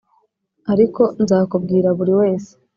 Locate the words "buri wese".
1.97-2.51